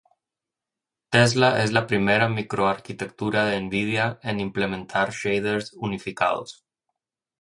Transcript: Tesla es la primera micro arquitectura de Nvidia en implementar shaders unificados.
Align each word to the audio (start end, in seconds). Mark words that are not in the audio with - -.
Tesla 1.15 1.51
es 1.65 1.71
la 1.75 1.83
primera 1.91 2.27
micro 2.37 2.67
arquitectura 2.69 3.43
de 3.49 3.61
Nvidia 3.67 4.07
en 4.33 4.39
implementar 4.47 5.11
shaders 5.19 5.71
unificados. 5.91 6.61